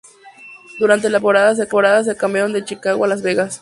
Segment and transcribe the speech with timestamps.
[0.79, 3.59] Durante la primera temporada se cambiaron de Chicago a Las Vegas.